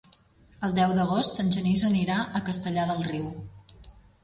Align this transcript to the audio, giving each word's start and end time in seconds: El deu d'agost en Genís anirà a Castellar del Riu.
El 0.67 0.71
deu 0.79 0.93
d'agost 0.99 1.37
en 1.43 1.51
Genís 1.57 1.85
anirà 1.91 2.17
a 2.41 2.43
Castellar 2.49 2.89
del 2.95 3.07
Riu. 3.13 3.31